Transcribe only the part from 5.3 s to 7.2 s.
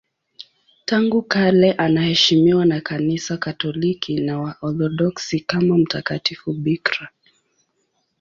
kama mtakatifu bikira.